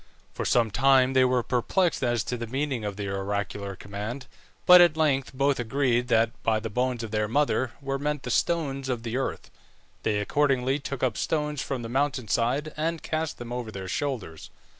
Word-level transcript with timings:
For 0.33 0.45
some 0.45 0.71
time 0.71 1.13
they 1.13 1.23
were 1.25 1.43
perplexed 1.43 2.01
as 2.03 2.23
to 2.23 2.35
the 2.35 2.47
meaning 2.47 2.83
of 2.83 2.95
the 2.97 3.07
oracular 3.07 3.75
command, 3.75 4.25
but 4.65 4.81
at 4.81 4.97
length 4.97 5.31
both 5.31 5.59
agreed 5.59 6.07
that 6.07 6.31
by 6.41 6.59
the 6.59 6.71
bones 6.71 7.03
of 7.03 7.11
their 7.11 7.27
mother 7.27 7.73
were 7.79 7.99
meant 7.99 8.23
the 8.23 8.31
stones 8.31 8.89
of 8.89 9.03
the 9.03 9.15
earth. 9.15 9.51
They 10.01 10.17
accordingly 10.19 10.79
took 10.79 11.03
up 11.03 11.17
stones 11.17 11.61
from 11.61 11.83
the 11.83 11.87
mountain 11.87 12.29
side 12.29 12.73
and 12.75 13.03
cast 13.03 13.37
them 13.37 13.53
over 13.53 13.69
their 13.69 13.87
shoulders. 13.87 14.49